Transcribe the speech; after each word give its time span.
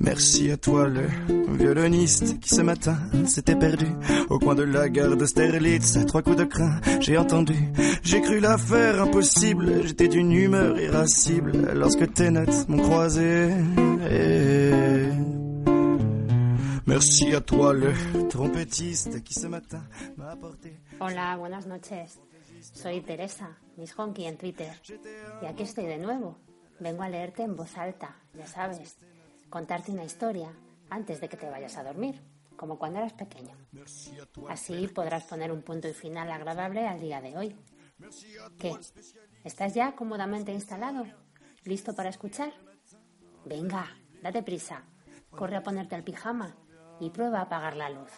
Merci 0.00 0.50
à 0.50 0.56
toi 0.56 0.88
le 0.88 1.06
violoniste 1.56 2.38
qui 2.40 2.54
ce 2.54 2.60
matin 2.62 2.96
s'était 3.26 3.56
perdu 3.56 3.86
au 4.30 4.38
coin 4.38 4.54
de 4.54 4.62
la 4.62 4.88
gare 4.88 5.16
d'Austerlitz 5.16 5.96
à 5.96 6.04
trois 6.04 6.22
coups 6.22 6.36
de 6.36 6.44
crin. 6.44 6.80
J'ai 7.00 7.16
entendu, 7.16 7.54
j'ai 8.02 8.20
cru 8.20 8.40
l'affaire 8.40 9.02
impossible. 9.02 9.82
J'étais 9.84 10.08
d'une 10.08 10.32
humeur 10.32 10.80
irascible 10.80 11.52
lorsque 11.74 12.12
tes 12.14 12.30
notes 12.30 12.68
m'ont 12.68 12.82
croisé. 12.82 13.50
Merci 16.86 17.32
à 17.32 17.40
toi 17.40 17.72
le 17.72 17.92
trompetiste 18.28 19.22
qui 19.22 19.34
ce 19.34 19.46
matin 19.46 19.86
m'a 20.16 20.32
apporté. 20.32 20.76
Hola, 20.98 21.36
buenas 21.36 21.64
noches. 21.66 22.18
Soy 22.60 23.02
Teresa, 23.02 23.56
Miss 23.76 23.96
Honky 23.96 24.26
en 24.26 24.36
Twitter. 24.36 24.72
Y 25.42 25.46
aquí 25.46 25.62
estoy 25.62 25.86
de 25.86 25.98
nuevo. 25.98 26.38
Vengo 26.80 27.02
a 27.04 27.08
leerte 27.08 27.44
en 27.44 27.54
voz 27.54 27.76
alta, 27.78 28.16
ya 28.34 28.46
sabes. 28.48 28.96
Contarte 29.48 29.92
una 29.92 30.04
historia 30.04 30.52
antes 30.90 31.20
de 31.20 31.28
que 31.28 31.36
te 31.36 31.48
vayas 31.48 31.76
a 31.76 31.84
dormir, 31.84 32.20
como 32.56 32.78
cuando 32.78 32.98
eras 32.98 33.12
pequeño. 33.12 33.56
Así 34.48 34.88
podrás 34.88 35.22
poner 35.24 35.52
un 35.52 35.62
punto 35.62 35.86
y 35.86 35.92
final 35.92 36.32
agradable 36.32 36.88
al 36.88 37.00
día 37.00 37.20
de 37.20 37.36
hoy. 37.36 37.56
¿Qué? 38.58 38.74
¿Estás 39.44 39.74
ya 39.74 39.94
cómodamente 39.94 40.52
instalado? 40.52 41.06
¿Listo 41.62 41.94
para 41.94 42.08
escuchar? 42.08 42.52
Venga, 43.44 43.86
date 44.20 44.42
prisa. 44.42 44.84
Corre 45.30 45.56
a 45.56 45.62
ponerte 45.62 45.94
el 45.94 46.02
pijama 46.02 46.56
y 47.00 47.10
prueba 47.10 47.40
a 47.40 47.42
apagar 47.42 47.76
la 47.76 47.90
luz. 47.90 48.10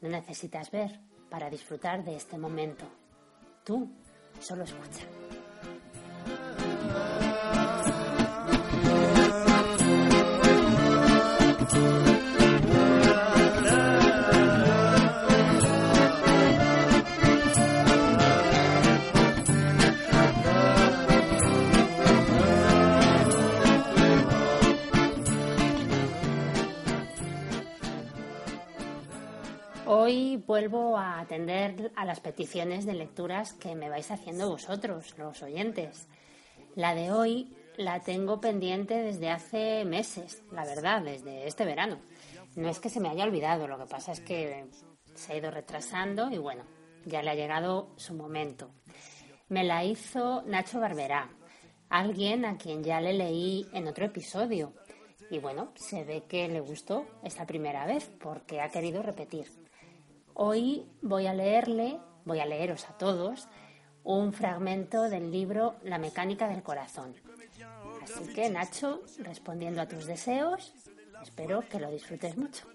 No 0.00 0.08
necesitas 0.08 0.70
ver 0.70 1.00
para 1.30 1.50
disfrutar 1.50 2.04
de 2.04 2.16
este 2.16 2.38
momento. 2.38 2.84
Tú 3.64 3.90
solo 4.40 4.64
escucha. 4.64 5.06
Vuelvo 30.58 30.96
a 30.96 31.20
atender 31.20 31.92
a 31.94 32.04
las 32.04 32.18
peticiones 32.18 32.84
de 32.84 32.94
lecturas 32.94 33.52
que 33.52 33.76
me 33.76 33.88
vais 33.88 34.10
haciendo 34.10 34.48
vosotros, 34.48 35.16
los 35.16 35.40
oyentes. 35.40 36.08
La 36.74 36.96
de 36.96 37.12
hoy 37.12 37.56
la 37.76 38.00
tengo 38.00 38.40
pendiente 38.40 38.94
desde 38.94 39.30
hace 39.30 39.84
meses, 39.84 40.42
la 40.50 40.64
verdad, 40.64 41.02
desde 41.02 41.46
este 41.46 41.64
verano. 41.64 42.00
No 42.56 42.68
es 42.68 42.80
que 42.80 42.90
se 42.90 42.98
me 42.98 43.08
haya 43.08 43.22
olvidado, 43.22 43.68
lo 43.68 43.78
que 43.78 43.86
pasa 43.86 44.10
es 44.10 44.18
que 44.18 44.66
se 45.14 45.32
ha 45.32 45.36
ido 45.36 45.52
retrasando 45.52 46.28
y 46.28 46.38
bueno, 46.38 46.64
ya 47.04 47.22
le 47.22 47.30
ha 47.30 47.36
llegado 47.36 47.90
su 47.94 48.14
momento. 48.14 48.72
Me 49.48 49.62
la 49.62 49.84
hizo 49.84 50.42
Nacho 50.42 50.80
Barberá, 50.80 51.30
alguien 51.88 52.44
a 52.44 52.58
quien 52.58 52.82
ya 52.82 53.00
le 53.00 53.12
leí 53.12 53.64
en 53.72 53.86
otro 53.86 54.06
episodio. 54.06 54.72
Y 55.30 55.38
bueno, 55.38 55.70
se 55.76 56.02
ve 56.02 56.24
que 56.28 56.48
le 56.48 56.58
gustó 56.58 57.06
esta 57.22 57.46
primera 57.46 57.86
vez 57.86 58.10
porque 58.18 58.60
ha 58.60 58.70
querido 58.70 59.04
repetir. 59.04 59.57
Hoy 60.40 60.86
voy 61.02 61.26
a 61.26 61.34
leerle, 61.34 61.98
voy 62.24 62.38
a 62.38 62.46
leeros 62.46 62.84
a 62.88 62.96
todos, 62.96 63.48
un 64.04 64.32
fragmento 64.32 65.08
del 65.08 65.32
libro 65.32 65.74
La 65.82 65.98
mecánica 65.98 66.46
del 66.46 66.62
corazón. 66.62 67.12
Así 68.04 68.32
que 68.32 68.48
Nacho, 68.48 69.02
respondiendo 69.18 69.82
a 69.82 69.88
tus 69.88 70.06
deseos, 70.06 70.72
espero 71.20 71.68
que 71.68 71.80
lo 71.80 71.90
disfrutes 71.90 72.36
mucho. 72.36 72.68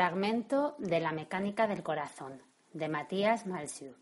Fragmento 0.00 0.76
de 0.78 0.98
La 0.98 1.12
mecánica 1.12 1.66
del 1.66 1.82
corazón, 1.82 2.40
de 2.72 2.88
Matías 2.88 3.46
Malsiu. 3.46 3.96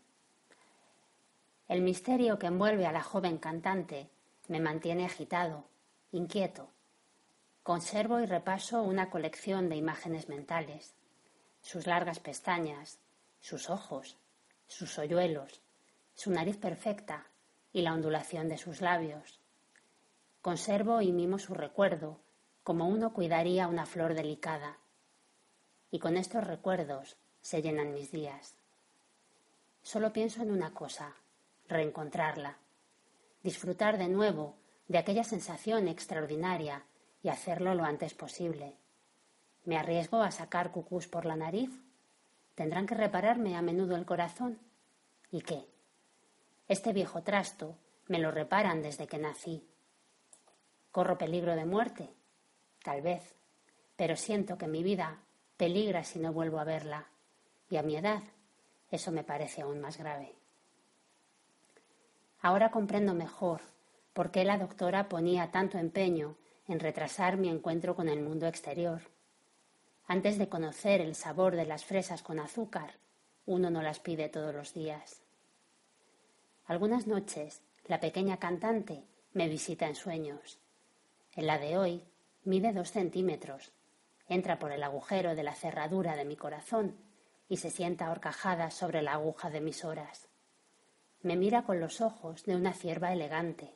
El 1.67 1.81
misterio 1.81 2.39
que 2.39 2.47
envuelve 2.47 2.85
a 2.85 2.93
la 2.93 3.03
joven 3.03 3.37
cantante 3.37 4.09
me 4.47 4.61
mantiene 4.61 5.05
agitado, 5.05 5.65
inquieto. 6.13 6.69
Conservo 7.63 8.21
y 8.21 8.27
repaso 8.27 8.81
una 8.81 9.09
colección 9.09 9.67
de 9.67 9.75
imágenes 9.75 10.29
mentales, 10.29 10.95
sus 11.59 11.85
largas 11.85 12.21
pestañas, 12.21 13.01
sus 13.41 13.69
ojos, 13.69 14.17
sus 14.67 14.97
hoyuelos, 14.99 15.59
su 16.13 16.31
nariz 16.31 16.55
perfecta 16.55 17.25
y 17.73 17.81
la 17.81 17.93
ondulación 17.93 18.47
de 18.47 18.57
sus 18.57 18.79
labios. 18.79 19.41
Conservo 20.41 21.01
y 21.01 21.11
mimo 21.11 21.39
su 21.39 21.53
recuerdo 21.55 22.21
como 22.63 22.87
uno 22.87 23.11
cuidaría 23.11 23.67
una 23.67 23.85
flor 23.85 24.13
delicada 24.13 24.77
y 25.91 25.99
con 25.99 26.17
estos 26.17 26.43
recuerdos 26.43 27.17
se 27.41 27.61
llenan 27.61 27.93
mis 27.93 28.11
días. 28.11 28.55
Solo 29.81 30.13
pienso 30.13 30.41
en 30.41 30.51
una 30.51 30.73
cosa, 30.73 31.15
reencontrarla, 31.67 32.57
disfrutar 33.43 33.97
de 33.97 34.07
nuevo 34.07 34.55
de 34.87 34.97
aquella 34.97 35.23
sensación 35.23 35.87
extraordinaria 35.87 36.83
y 37.23 37.29
hacerlo 37.29 37.75
lo 37.75 37.83
antes 37.83 38.13
posible. 38.13 38.75
¿Me 39.65 39.77
arriesgo 39.77 40.21
a 40.21 40.31
sacar 40.31 40.71
cucús 40.71 41.07
por 41.07 41.25
la 41.25 41.35
nariz? 41.35 41.71
¿Tendrán 42.55 42.87
que 42.87 42.95
repararme 42.95 43.55
a 43.55 43.61
menudo 43.61 43.95
el 43.95 44.05
corazón? 44.05 44.59
¿Y 45.31 45.41
qué? 45.41 45.65
Este 46.67 46.91
viejo 46.91 47.23
trasto 47.23 47.77
me 48.07 48.19
lo 48.19 48.31
reparan 48.31 48.81
desde 48.81 49.07
que 49.07 49.17
nací. 49.17 49.65
¿Corro 50.91 51.17
peligro 51.17 51.55
de 51.55 51.65
muerte? 51.65 52.09
Tal 52.83 53.01
vez, 53.01 53.35
pero 53.95 54.15
siento 54.15 54.57
que 54.57 54.67
mi 54.67 54.83
vida 54.83 55.19
peligra 55.59 56.05
si 56.05 56.19
no 56.19 56.31
vuelvo 56.31 56.57
a 56.57 56.63
verla, 56.63 57.09
y 57.69 57.75
a 57.75 57.83
mi 57.83 57.97
edad 57.97 58.23
eso 58.91 59.11
me 59.11 59.25
parece 59.25 59.61
aún 59.61 59.81
más 59.81 59.97
grave. 59.97 60.33
Ahora 62.39 62.71
comprendo 62.71 63.13
mejor 63.13 63.59
por 64.13 64.31
qué 64.31 64.45
la 64.45 64.57
doctora 64.57 65.09
ponía 65.09 65.51
tanto 65.51 65.77
empeño 65.77 66.37
en 66.69 66.79
retrasar 66.79 67.35
mi 67.35 67.49
encuentro 67.49 67.93
con 67.93 68.07
el 68.07 68.21
mundo 68.21 68.47
exterior. 68.47 69.01
Antes 70.07 70.37
de 70.37 70.47
conocer 70.47 71.01
el 71.01 71.13
sabor 71.13 71.57
de 71.57 71.65
las 71.65 71.83
fresas 71.83 72.23
con 72.23 72.39
azúcar, 72.39 72.93
uno 73.45 73.69
no 73.69 73.81
las 73.81 73.99
pide 73.99 74.29
todos 74.29 74.55
los 74.55 74.73
días. 74.73 75.21
Algunas 76.67 77.05
noches 77.05 77.61
la 77.85 77.99
pequeña 77.99 78.37
cantante 78.37 79.03
me 79.33 79.49
visita 79.49 79.87
en 79.87 79.95
sueños. 79.95 80.57
En 81.35 81.47
la 81.47 81.59
de 81.59 81.77
hoy 81.77 82.01
mide 82.45 82.71
dos 82.71 82.91
centímetros 82.91 83.73
entra 84.29 84.59
por 84.59 84.71
el 84.71 84.83
agujero 84.83 85.35
de 85.35 85.43
la 85.43 85.55
cerradura 85.55 86.15
de 86.15 86.23
mi 86.23 86.37
corazón 86.37 86.95
y 87.49 87.57
se 87.57 87.71
sienta 87.71 88.11
horcajada 88.11 88.71
sobre 88.71 89.01
la 89.01 89.13
aguja 89.13 89.49
de 89.49 89.59
mis 89.59 89.83
horas. 89.83 90.29
Me 91.21 91.35
mira 91.35 91.63
con 91.63 91.79
los 91.79 91.99
ojos 91.99 92.45
de 92.45 92.55
una 92.55 92.73
cierva 92.73 93.11
elegante. 93.11 93.75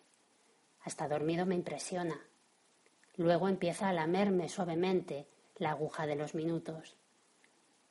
Hasta 0.81 1.07
dormido 1.07 1.45
me 1.45 1.55
impresiona. 1.55 2.21
Luego 3.17 3.50
empieza 3.50 3.89
a 3.89 3.94
lamerme 3.94 4.47
suavemente 4.47 5.27
la 5.57 5.71
aguja 5.71 6.05
de 6.05 6.15
los 6.15 6.35
minutos. 6.35 6.95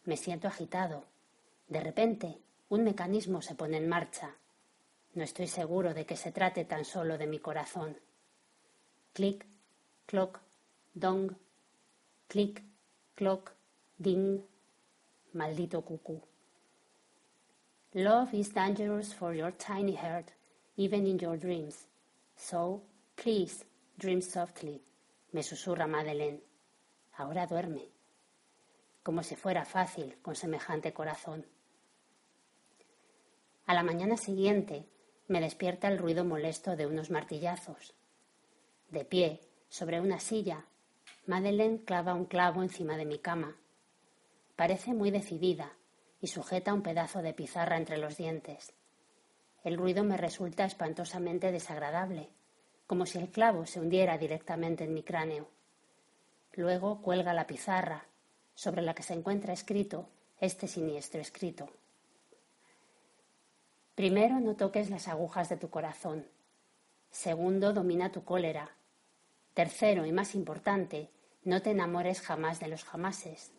Me 0.04 0.16
siento 0.16 0.48
agitado. 0.48 1.04
De 1.68 1.80
repente, 1.80 2.38
un 2.68 2.84
mecanismo 2.84 3.42
se 3.42 3.54
pone 3.54 3.76
en 3.76 3.88
marcha. 3.88 4.36
No 5.14 5.22
estoy 5.22 5.48
seguro 5.48 5.94
de 5.94 6.06
que 6.06 6.16
se 6.16 6.32
trate 6.32 6.64
tan 6.64 6.84
solo 6.84 7.18
de 7.18 7.26
mi 7.26 7.38
corazón. 7.38 7.98
Clic, 9.12 9.46
cloc, 10.06 10.40
dong, 10.94 11.36
clic, 12.32 12.62
cloc, 13.14 13.52
ding. 13.98 14.42
Maldito 15.34 15.82
cucú. 15.82 16.22
Love 17.92 18.32
is 18.32 18.54
dangerous 18.54 19.12
for 19.12 19.34
your 19.34 19.52
tiny 19.52 19.94
heart, 19.94 20.32
even 20.78 21.06
in 21.06 21.18
your 21.18 21.36
dreams. 21.36 21.86
So, 22.34 22.80
please, 23.16 23.66
dream 23.98 24.22
softly, 24.22 24.80
me 25.32 25.42
susurra 25.42 25.86
Madeleine. 25.86 26.40
Ahora 27.18 27.46
duerme. 27.46 27.90
Como 29.02 29.22
si 29.22 29.36
fuera 29.36 29.66
fácil 29.66 30.16
con 30.22 30.34
semejante 30.34 30.94
corazón. 30.94 31.44
A 33.66 33.74
la 33.74 33.82
mañana 33.82 34.16
siguiente 34.16 34.86
me 35.28 35.42
despierta 35.42 35.88
el 35.88 35.98
ruido 35.98 36.24
molesto 36.24 36.76
de 36.76 36.86
unos 36.86 37.10
martillazos. 37.10 37.92
De 38.88 39.04
pie, 39.04 39.40
sobre 39.68 40.00
una 40.00 40.18
silla, 40.18 40.64
Madeleine 41.24 41.84
clava 41.84 42.14
un 42.14 42.24
clavo 42.24 42.62
encima 42.62 42.96
de 42.96 43.04
mi 43.04 43.18
cama. 43.18 43.56
Parece 44.56 44.92
muy 44.92 45.12
decidida 45.12 45.72
y 46.20 46.26
sujeta 46.26 46.74
un 46.74 46.82
pedazo 46.82 47.22
de 47.22 47.32
pizarra 47.32 47.76
entre 47.76 47.96
los 47.98 48.16
dientes. 48.16 48.72
El 49.62 49.76
ruido 49.76 50.02
me 50.02 50.16
resulta 50.16 50.64
espantosamente 50.64 51.52
desagradable, 51.52 52.28
como 52.88 53.06
si 53.06 53.18
el 53.18 53.30
clavo 53.30 53.66
se 53.66 53.78
hundiera 53.78 54.18
directamente 54.18 54.82
en 54.84 54.94
mi 54.94 55.04
cráneo. 55.04 55.48
Luego 56.54 57.00
cuelga 57.00 57.32
la 57.32 57.46
pizarra, 57.46 58.06
sobre 58.54 58.82
la 58.82 58.94
que 58.94 59.04
se 59.04 59.14
encuentra 59.14 59.52
escrito 59.52 60.08
este 60.40 60.66
siniestro 60.66 61.20
escrito. 61.20 61.68
Primero, 63.94 64.40
no 64.40 64.56
toques 64.56 64.90
las 64.90 65.06
agujas 65.06 65.48
de 65.48 65.56
tu 65.56 65.70
corazón. 65.70 66.26
Segundo, 67.10 67.72
domina 67.72 68.10
tu 68.10 68.24
cólera. 68.24 68.76
Tercero, 69.54 70.06
y 70.06 70.12
más 70.12 70.34
importante, 70.34 71.10
no 71.44 71.60
te 71.60 71.70
enamores 71.70 72.20
jamás 72.20 72.60
de 72.60 72.68
los 72.68 72.84
jamases. 72.84 73.52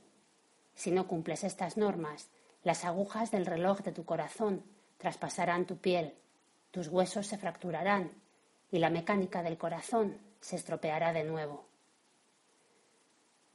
Si 0.75 0.91
no 0.91 1.07
cumples 1.07 1.43
estas 1.43 1.77
normas, 1.77 2.29
las 2.63 2.85
agujas 2.85 3.29
del 3.29 3.45
reloj 3.45 3.81
de 3.81 3.91
tu 3.91 4.05
corazón 4.05 4.63
traspasarán 4.97 5.65
tu 5.65 5.77
piel, 5.77 6.15
tus 6.71 6.87
huesos 6.87 7.27
se 7.27 7.37
fracturarán 7.37 8.11
y 8.71 8.79
la 8.79 8.89
mecánica 8.89 9.43
del 9.43 9.57
corazón 9.57 10.17
se 10.39 10.55
estropeará 10.55 11.13
de 11.13 11.23
nuevo. 11.23 11.65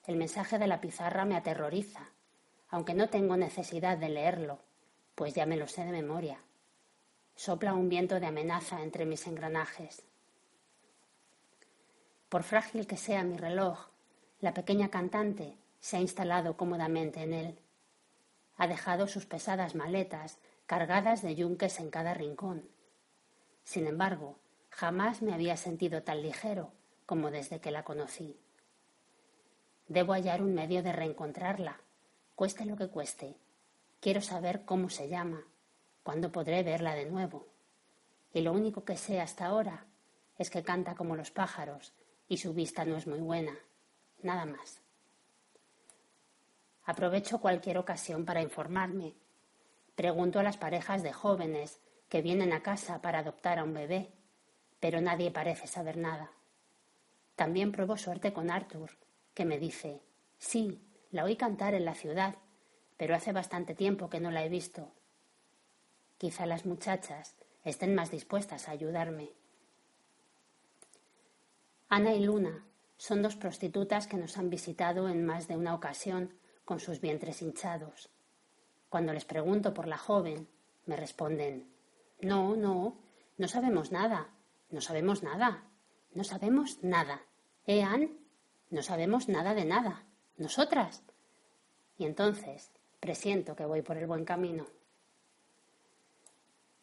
El 0.06 0.16
mensaje 0.16 0.58
de 0.58 0.66
la 0.66 0.80
pizarra 0.80 1.24
me 1.24 1.36
aterroriza, 1.36 2.12
aunque 2.68 2.94
no 2.94 3.08
tengo 3.08 3.36
necesidad 3.36 3.98
de 3.98 4.10
leerlo, 4.10 4.60
pues 5.14 5.34
ya 5.34 5.46
me 5.46 5.56
lo 5.56 5.66
sé 5.66 5.84
de 5.84 5.90
memoria. 5.90 6.38
Sopla 7.34 7.74
un 7.74 7.88
viento 7.88 8.20
de 8.20 8.26
amenaza 8.26 8.82
entre 8.82 9.06
mis 9.06 9.26
engranajes. 9.26 10.04
Por 12.28 12.42
frágil 12.42 12.86
que 12.86 12.96
sea 12.96 13.24
mi 13.24 13.36
reloj, 13.36 13.88
la 14.40 14.54
pequeña 14.54 14.90
cantante 14.90 15.56
se 15.80 15.96
ha 15.96 16.00
instalado 16.00 16.56
cómodamente 16.56 17.22
en 17.22 17.32
él. 17.32 17.58
Ha 18.56 18.66
dejado 18.66 19.06
sus 19.06 19.26
pesadas 19.26 19.74
maletas 19.74 20.38
cargadas 20.66 21.22
de 21.22 21.34
yunques 21.34 21.80
en 21.80 21.90
cada 21.90 22.14
rincón. 22.14 22.68
Sin 23.64 23.86
embargo, 23.86 24.38
jamás 24.70 25.22
me 25.22 25.32
había 25.32 25.56
sentido 25.56 26.02
tan 26.02 26.22
ligero 26.22 26.72
como 27.06 27.30
desde 27.30 27.60
que 27.60 27.70
la 27.70 27.84
conocí. 27.84 28.38
Debo 29.86 30.12
hallar 30.12 30.42
un 30.42 30.54
medio 30.54 30.82
de 30.82 30.92
reencontrarla, 30.92 31.80
cueste 32.34 32.66
lo 32.66 32.76
que 32.76 32.88
cueste. 32.88 33.36
Quiero 34.00 34.20
saber 34.20 34.64
cómo 34.64 34.90
se 34.90 35.08
llama, 35.08 35.44
¿Cuándo 36.08 36.32
podré 36.32 36.62
verla 36.62 36.94
de 36.94 37.04
nuevo? 37.04 37.48
Y 38.32 38.40
lo 38.40 38.54
único 38.54 38.82
que 38.82 38.96
sé 38.96 39.20
hasta 39.20 39.44
ahora 39.44 39.84
es 40.38 40.48
que 40.48 40.62
canta 40.62 40.94
como 40.94 41.16
los 41.16 41.30
pájaros 41.30 41.92
y 42.28 42.36
su 42.38 42.54
vista 42.54 42.84
no 42.84 42.96
es 42.96 43.06
muy 43.06 43.20
buena. 43.20 43.56
Nada 44.22 44.44
más. 44.44 44.80
Aprovecho 46.84 47.40
cualquier 47.40 47.78
ocasión 47.78 48.24
para 48.24 48.42
informarme. 48.42 49.14
Pregunto 49.94 50.38
a 50.38 50.42
las 50.42 50.56
parejas 50.56 51.02
de 51.02 51.12
jóvenes 51.12 51.80
que 52.08 52.22
vienen 52.22 52.52
a 52.52 52.62
casa 52.62 53.00
para 53.00 53.20
adoptar 53.20 53.58
a 53.58 53.64
un 53.64 53.74
bebé, 53.74 54.12
pero 54.80 55.00
nadie 55.00 55.30
parece 55.30 55.66
saber 55.66 55.96
nada. 55.96 56.30
También 57.36 57.72
pruebo 57.72 57.96
suerte 57.96 58.32
con 58.32 58.50
Arthur, 58.50 58.90
que 59.34 59.44
me 59.44 59.58
dice, 59.58 60.02
sí, 60.38 60.80
la 61.10 61.24
oí 61.24 61.36
cantar 61.36 61.74
en 61.74 61.84
la 61.84 61.94
ciudad, 61.94 62.36
pero 62.96 63.14
hace 63.14 63.32
bastante 63.32 63.74
tiempo 63.74 64.08
que 64.08 64.20
no 64.20 64.30
la 64.30 64.44
he 64.44 64.48
visto 64.48 64.92
Quizá 66.18 66.46
las 66.46 66.66
muchachas 66.66 67.36
estén 67.64 67.94
más 67.94 68.10
dispuestas 68.10 68.66
a 68.66 68.72
ayudarme. 68.72 69.30
Ana 71.90 72.12
y 72.12 72.22
Luna 72.22 72.66
son 72.98 73.22
dos 73.22 73.36
prostitutas 73.36 74.06
que 74.06 74.18
nos 74.18 74.36
han 74.36 74.50
visitado 74.50 75.08
en 75.08 75.24
más 75.24 75.48
de 75.48 75.56
una 75.56 75.74
ocasión 75.74 76.34
con 76.66 76.80
sus 76.80 77.00
vientres 77.00 77.40
hinchados. 77.40 78.10
Cuando 78.90 79.14
les 79.14 79.24
pregunto 79.24 79.72
por 79.72 79.86
la 79.86 79.96
joven, 79.96 80.48
me 80.84 80.96
responden 80.96 81.72
No, 82.20 82.56
no, 82.56 82.98
no 83.38 83.48
sabemos 83.48 83.90
nada, 83.90 84.28
no 84.70 84.82
sabemos 84.82 85.22
nada, 85.22 85.64
no 86.12 86.24
sabemos 86.24 86.82
nada. 86.82 87.22
¿Eh, 87.66 87.82
Anne? 87.82 88.12
No 88.68 88.82
sabemos 88.82 89.28
nada 89.28 89.54
de 89.54 89.64
nada. 89.64 90.04
¿Nosotras? 90.36 91.02
Y 91.96 92.04
entonces 92.04 92.70
presiento 93.00 93.56
que 93.56 93.64
voy 93.64 93.80
por 93.80 93.96
el 93.96 94.06
buen 94.06 94.26
camino. 94.26 94.66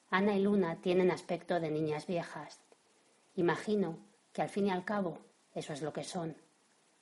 Ana 0.09 0.35
y 0.35 0.41
Luna 0.41 0.81
tienen 0.81 1.11
aspecto 1.11 1.59
de 1.59 1.69
niñas 1.69 2.07
viejas. 2.07 2.59
Imagino 3.35 3.99
que 4.35 4.41
al 4.41 4.49
fin 4.49 4.67
y 4.67 4.69
al 4.69 4.83
cabo 4.83 5.19
eso 5.53 5.71
es 5.71 5.81
lo 5.81 5.93
que 5.93 6.03
son. 6.03 6.35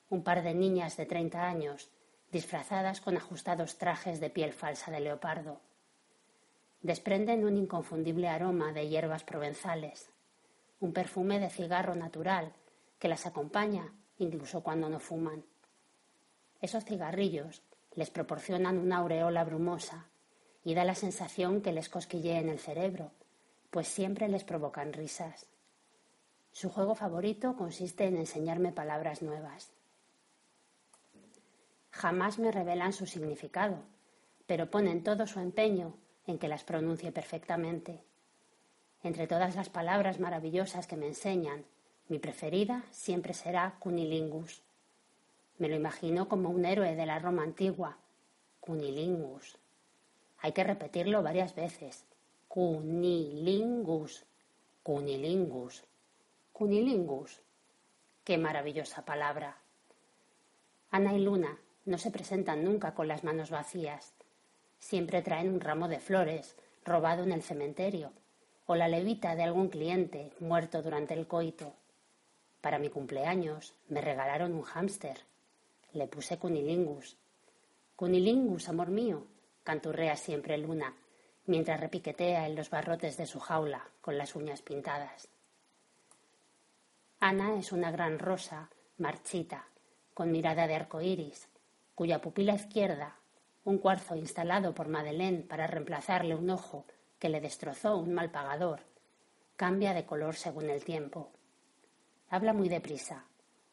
Un 0.08 0.22
par 0.22 0.44
de 0.44 0.54
niñas 0.54 0.96
de 0.96 1.04
treinta 1.04 1.48
años 1.48 1.90
disfrazadas 2.30 3.00
con 3.00 3.16
ajustados 3.16 3.76
trajes 3.76 4.20
de 4.20 4.30
piel 4.30 4.52
falsa 4.52 4.92
de 4.92 5.00
leopardo. 5.00 5.60
Desprenden 6.80 7.44
un 7.44 7.56
inconfundible 7.56 8.28
aroma 8.28 8.72
de 8.72 8.88
hierbas 8.88 9.24
provenzales, 9.24 10.10
un 10.78 10.92
perfume 10.92 11.40
de 11.40 11.50
cigarro 11.50 11.96
natural 11.96 12.52
que 13.00 13.08
las 13.08 13.26
acompaña 13.26 13.92
incluso 14.18 14.62
cuando 14.62 14.88
no 14.88 15.00
fuman. 15.00 15.44
Esos 16.60 16.84
cigarrillos 16.84 17.62
les 17.96 18.10
proporcionan 18.10 18.78
una 18.78 18.98
aureola 18.98 19.42
brumosa 19.42 20.06
y 20.62 20.74
da 20.74 20.84
la 20.84 20.94
sensación 20.94 21.62
que 21.62 21.72
les 21.72 21.90
en 22.12 22.48
el 22.48 22.60
cerebro, 22.60 23.10
pues 23.70 23.88
siempre 23.88 24.28
les 24.28 24.44
provocan 24.44 24.92
risas. 24.92 25.48
Su 26.54 26.70
juego 26.70 26.94
favorito 26.94 27.56
consiste 27.56 28.04
en 28.04 28.16
enseñarme 28.16 28.70
palabras 28.70 29.22
nuevas. 29.22 29.72
Jamás 31.90 32.38
me 32.38 32.52
revelan 32.52 32.92
su 32.92 33.06
significado, 33.06 33.78
pero 34.46 34.70
ponen 34.70 35.02
todo 35.02 35.26
su 35.26 35.40
empeño 35.40 35.94
en 36.28 36.38
que 36.38 36.46
las 36.46 36.62
pronuncie 36.62 37.10
perfectamente. 37.10 38.04
Entre 39.02 39.26
todas 39.26 39.56
las 39.56 39.68
palabras 39.68 40.20
maravillosas 40.20 40.86
que 40.86 40.96
me 40.96 41.08
enseñan, 41.08 41.64
mi 42.06 42.20
preferida 42.20 42.84
siempre 42.92 43.34
será 43.34 43.74
cunilingus. 43.80 44.62
Me 45.58 45.68
lo 45.68 45.74
imagino 45.74 46.28
como 46.28 46.50
un 46.50 46.66
héroe 46.66 46.94
de 46.94 47.04
la 47.04 47.18
Roma 47.18 47.42
antigua. 47.42 47.98
Cunilingus. 48.60 49.58
Hay 50.38 50.52
que 50.52 50.62
repetirlo 50.62 51.20
varias 51.20 51.56
veces. 51.56 52.04
Cunilingus. 52.46 54.24
Cunilingus. 54.84 55.82
Cunilingus. 56.54 57.42
Qué 58.22 58.38
maravillosa 58.38 59.04
palabra. 59.04 59.58
Ana 60.92 61.12
y 61.12 61.18
Luna 61.18 61.58
no 61.84 61.98
se 61.98 62.12
presentan 62.12 62.62
nunca 62.62 62.94
con 62.94 63.08
las 63.08 63.24
manos 63.24 63.50
vacías. 63.50 64.14
Siempre 64.78 65.20
traen 65.20 65.52
un 65.52 65.60
ramo 65.60 65.88
de 65.88 65.98
flores 65.98 66.54
robado 66.84 67.24
en 67.24 67.32
el 67.32 67.42
cementerio 67.42 68.12
o 68.66 68.76
la 68.76 68.86
levita 68.86 69.34
de 69.34 69.42
algún 69.42 69.68
cliente 69.68 70.30
muerto 70.38 70.80
durante 70.80 71.14
el 71.14 71.26
coito. 71.26 71.72
Para 72.60 72.78
mi 72.78 72.88
cumpleaños 72.88 73.74
me 73.88 74.00
regalaron 74.00 74.54
un 74.54 74.62
hámster. 74.62 75.22
Le 75.92 76.06
puse 76.06 76.38
cunilingus. 76.38 77.16
Cunilingus, 77.96 78.68
amor 78.68 78.90
mío, 78.90 79.26
canturrea 79.64 80.14
siempre 80.14 80.56
Luna, 80.58 80.94
mientras 81.46 81.80
repiquetea 81.80 82.46
en 82.46 82.54
los 82.54 82.70
barrotes 82.70 83.16
de 83.16 83.26
su 83.26 83.40
jaula 83.40 83.88
con 84.00 84.16
las 84.16 84.36
uñas 84.36 84.62
pintadas. 84.62 85.33
Ana 87.26 87.56
es 87.58 87.72
una 87.72 87.90
gran 87.90 88.18
rosa, 88.18 88.68
marchita, 88.98 89.66
con 90.12 90.30
mirada 90.30 90.66
de 90.66 90.74
arco 90.74 91.00
iris, 91.00 91.48
cuya 91.94 92.20
pupila 92.20 92.54
izquierda, 92.54 93.16
un 93.64 93.78
cuarzo 93.78 94.14
instalado 94.14 94.74
por 94.74 94.88
Madeleine 94.88 95.40
para 95.40 95.66
reemplazarle 95.66 96.34
un 96.34 96.50
ojo 96.50 96.84
que 97.18 97.30
le 97.30 97.40
destrozó 97.40 97.96
un 97.96 98.12
mal 98.12 98.30
pagador, 98.30 98.80
cambia 99.56 99.94
de 99.94 100.04
color 100.04 100.34
según 100.34 100.68
el 100.68 100.84
tiempo. 100.84 101.30
Habla 102.28 102.52
muy 102.52 102.68
deprisa, 102.68 103.24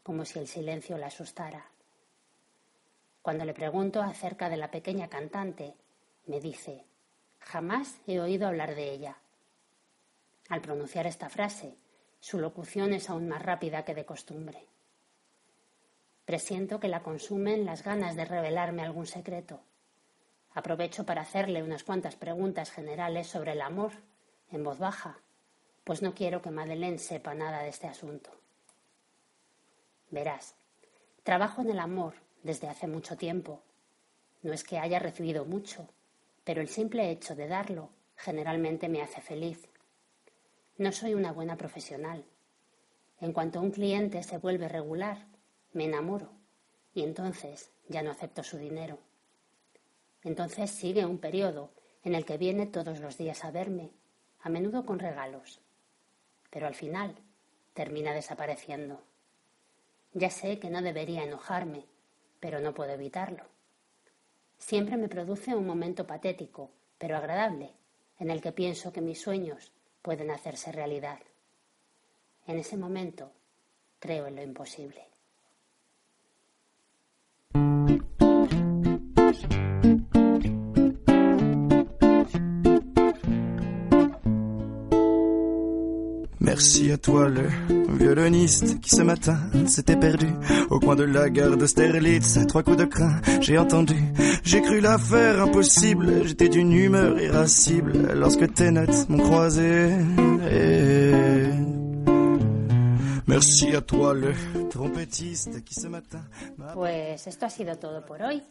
como 0.02 0.24
si 0.24 0.40
el 0.40 0.48
silencio 0.48 0.98
la 0.98 1.08
asustara. 1.08 1.66
Cuando 3.22 3.44
le 3.44 3.54
pregunto 3.54 4.02
acerca 4.02 4.48
de 4.48 4.56
la 4.56 4.72
pequeña 4.72 5.10
cantante, 5.10 5.76
me 6.26 6.40
dice, 6.40 6.86
jamás 7.40 8.00
he 8.08 8.22
oído 8.22 8.48
hablar 8.48 8.76
de 8.76 8.94
ella. 8.94 9.18
Al 10.48 10.62
pronunciar 10.62 11.06
esta 11.06 11.28
frase, 11.28 11.76
su 12.22 12.40
locución 12.40 12.94
es 12.94 13.10
aún 13.10 13.28
más 13.28 13.42
rápida 13.42 13.84
que 13.84 13.96
de 13.96 14.06
costumbre. 14.06 14.68
Presiento 16.24 16.80
que 16.80 16.88
la 16.88 17.02
consumen 17.02 17.66
las 17.66 17.84
ganas 17.84 18.16
de 18.16 18.26
revelarme 18.26 18.84
algún 18.84 19.08
secreto. 19.08 19.60
Aprovecho 20.54 21.04
para 21.04 21.24
hacerle 21.24 21.64
unas 21.64 21.84
cuantas 21.84 22.16
preguntas 22.16 22.72
generales 22.72 23.28
sobre 23.28 23.54
el 23.54 23.62
amor, 23.62 23.92
en 24.52 24.64
voz 24.64 24.78
baja, 24.78 25.18
pues 25.84 26.04
no 26.04 26.14
quiero 26.14 26.44
que 26.44 26.52
Madeleine 26.52 27.00
sepa 27.00 27.34
nada 27.34 27.64
de 27.64 27.70
este 27.70 27.88
asunto. 27.88 28.30
Verás, 30.12 30.54
trabajo 31.24 31.62
en 31.62 31.72
el 31.72 31.80
amor 31.80 32.14
desde 32.44 32.70
hace 32.70 32.86
mucho 32.86 33.18
tiempo. 33.18 33.64
No 34.44 34.54
es 34.54 34.64
que 34.64 34.78
haya 34.78 35.00
recibido 35.00 35.44
mucho, 35.46 35.88
pero 36.44 36.62
el 36.62 36.68
simple 36.68 37.10
hecho 37.10 37.34
de 37.34 37.48
darlo 37.48 37.90
generalmente 38.16 38.90
me 38.90 39.02
hace 39.02 39.22
feliz. 39.22 39.71
No 40.78 40.92
soy 40.92 41.14
una 41.14 41.32
buena 41.32 41.58
profesional. 41.58 42.24
En 43.20 43.34
cuanto 43.34 43.62
un 43.62 43.72
cliente 43.72 44.24
se 44.24 44.38
vuelve 44.38 44.68
regular, 44.68 45.28
me 45.74 45.86
enamoro 45.86 46.32
y 46.94 47.04
entonces 47.04 47.72
ya 47.88 48.02
no 48.02 48.12
acepto 48.12 48.44
su 48.44 48.58
dinero. 48.58 48.98
Entonces 50.24 50.72
sigue 50.72 51.06
un 51.06 51.18
periodo 51.18 51.72
en 52.04 52.16
el 52.16 52.26
que 52.26 52.38
viene 52.38 52.66
todos 52.66 53.00
los 53.00 53.18
días 53.18 53.44
a 53.44 53.52
verme, 53.52 53.92
a 54.42 54.50
menudo 54.50 54.86
con 54.86 55.00
regalos, 55.00 55.60
pero 56.50 56.68
al 56.68 56.76
final 56.76 57.16
termina 57.74 58.14
desapareciendo. 58.14 59.02
Ya 60.14 60.30
sé 60.30 60.60
que 60.60 60.70
no 60.70 60.82
debería 60.82 61.24
enojarme, 61.24 61.86
pero 62.40 62.60
no 62.60 62.74
puedo 62.74 62.92
evitarlo. 62.92 63.44
Siempre 64.58 64.98
me 64.98 65.10
produce 65.10 65.56
un 65.56 65.66
momento 65.66 66.08
patético, 66.08 66.72
pero 66.98 67.18
agradable, 67.18 67.74
en 68.20 68.30
el 68.30 68.42
que 68.42 68.52
pienso 68.52 68.92
que 68.92 69.02
mis 69.02 69.22
sueños 69.22 69.72
pueden 70.02 70.32
hacerse 70.32 70.72
realidad. 70.72 71.20
En 72.48 72.58
ese 72.58 72.78
momento 72.78 73.32
creo 74.00 74.28
en 74.28 74.36
lo 74.36 74.42
imposible. 74.42 75.08
Merci 86.62 86.92
à 86.92 86.98
toi 86.98 87.28
le 87.28 87.50
violoniste 87.98 88.80
qui 88.82 88.92
ce 88.92 89.02
matin 89.02 89.36
s'était 89.66 89.96
perdu 89.96 90.28
au 90.70 90.80
coin 90.80 90.96
de 90.96 91.02
la 91.02 91.28
gare 91.32 91.58
d'Austerlitz 91.58 92.38
trois 92.48 92.62
coups 92.62 92.78
de 92.78 92.86
crin. 92.86 93.20
J'ai 93.40 93.58
entendu, 93.58 93.96
j'ai 94.44 94.62
cru 94.62 94.80
l'affaire 94.80 95.42
impossible. 95.42 96.28
J'étais 96.28 96.50
d'une 96.50 96.72
humeur 96.72 97.20
irascible 97.20 98.14
lorsque 98.14 98.54
tes 98.54 98.70
notes 98.70 99.10
m'ont 99.10 99.18
croisé. 99.18 99.90
Merci 103.26 103.76
à 103.76 103.82
toi 103.82 104.14
le 104.14 104.32
trompetiste 104.70 105.64
qui 105.64 105.74
ce 105.74 105.88
matin 105.88 106.22
Pues 106.76 107.26
esto 107.26 107.48
ha 107.48 107.50
sido 107.50 107.76
todo 107.78 108.06
por 108.06 108.22
hoy. 108.22 108.44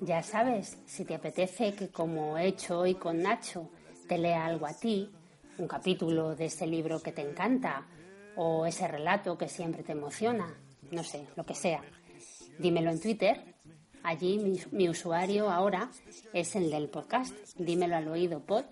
Ya 0.00 0.24
sabes, 0.24 0.78
si 0.84 1.04
te 1.04 1.14
apetece 1.14 1.74
que 1.74 1.90
como 1.90 2.36
he 2.36 2.48
hecho 2.48 2.80
hoy 2.80 2.96
con 2.96 3.22
Nacho, 3.22 3.70
te 4.08 4.18
lea 4.18 4.46
algo 4.46 4.66
a 4.66 4.72
ti, 4.72 5.08
un 5.60 5.68
capítulo 5.68 6.34
de 6.34 6.46
ese 6.46 6.66
libro 6.66 7.00
que 7.00 7.12
te 7.12 7.20
encanta 7.20 7.86
o 8.36 8.64
ese 8.64 8.88
relato 8.88 9.36
que 9.36 9.48
siempre 9.48 9.82
te 9.82 9.92
emociona, 9.92 10.54
no 10.90 11.04
sé, 11.04 11.26
lo 11.36 11.44
que 11.44 11.54
sea. 11.54 11.82
Dímelo 12.58 12.90
en 12.90 13.00
Twitter. 13.00 13.54
Allí 14.02 14.58
mi, 14.72 14.88
usuario 14.88 15.50
ahora 15.50 15.90
es 16.32 16.56
el 16.56 16.70
del 16.70 16.88
podcast. 16.88 17.34
Dímelo 17.58 17.96
al 17.96 18.08
oído 18.08 18.40
pod. 18.40 18.64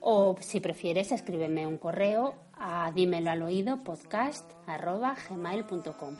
O 0.00 0.36
si 0.40 0.60
prefieres, 0.60 1.12
escríbeme 1.12 1.66
un 1.66 1.78
correo 1.78 2.34
a 2.52 2.92
dímelo 2.94 3.30
al 3.30 3.42
oído 3.42 3.82
podcast 3.82 4.50
gmail.com. 4.66 6.16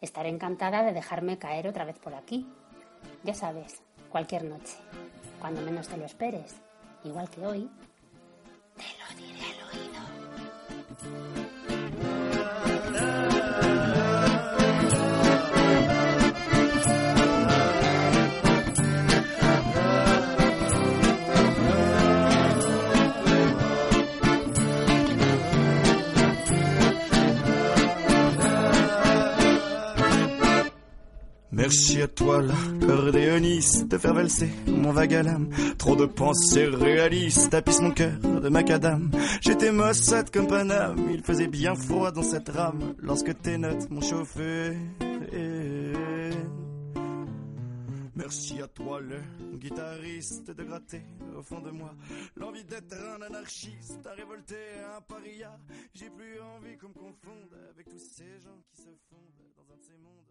Estaré 0.00 0.28
encantada 0.28 0.84
de 0.84 0.92
dejarme 0.92 1.38
caer 1.38 1.66
otra 1.66 1.84
vez 1.84 1.98
por 1.98 2.14
aquí. 2.14 2.46
Ya 3.24 3.34
sabes, 3.34 3.82
cualquier 4.08 4.44
noche, 4.44 4.76
cuando 5.40 5.62
menos 5.62 5.88
te 5.88 5.96
lo 5.96 6.04
esperes, 6.04 6.54
igual 7.02 7.28
que 7.28 7.44
hoy, 7.44 7.70
te 8.76 8.82
lo 8.82 9.06
diré 9.16 9.35
Merci 31.66 32.00
à 32.00 32.06
toi, 32.06 32.42
l'accordéoniste, 32.42 33.88
de 33.88 33.98
faire 33.98 34.14
valser 34.14 34.48
mon 34.68 34.92
vague 34.92 35.14
à 35.14 35.24
l'âme. 35.24 35.48
Trop 35.76 35.96
de 35.96 36.06
pensées 36.06 36.66
réalistes 36.66 37.50
tapissent 37.50 37.80
mon 37.80 37.90
cœur 37.90 38.16
de 38.20 38.48
macadam. 38.48 39.10
J'étais 39.40 39.72
maussade 39.72 40.30
comme 40.30 40.46
Paname, 40.46 41.08
il 41.12 41.24
faisait 41.24 41.48
bien 41.48 41.74
froid 41.74 42.12
dans 42.12 42.22
cette 42.22 42.50
rame 42.50 42.94
lorsque 42.98 43.36
tes 43.42 43.58
notes 43.58 43.90
m'ont 43.90 44.00
chauffé. 44.00 44.76
Merci 48.14 48.62
à 48.62 48.68
toi, 48.68 49.00
le 49.00 49.18
guitariste, 49.58 50.52
de 50.52 50.62
gratter 50.62 51.02
au 51.36 51.42
fond 51.42 51.58
de 51.60 51.70
moi 51.70 51.92
l'envie 52.36 52.64
d'être 52.64 52.94
un 52.94 53.22
anarchiste, 53.22 54.06
un 54.06 54.14
révolté, 54.14 54.54
un 54.96 55.00
paria. 55.00 55.58
J'ai 55.94 56.10
plus 56.10 56.40
envie 56.40 56.76
qu'on 56.76 56.90
me 56.90 56.94
confonde 56.94 57.58
avec 57.70 57.88
tous 57.88 57.98
ces 57.98 58.38
gens 58.40 58.60
qui 58.70 58.82
se 58.82 58.90
fondent 59.10 59.50
dans 59.56 59.62
un 59.74 59.76
de 59.76 59.82
ces 59.82 59.96
mondes 60.00 60.25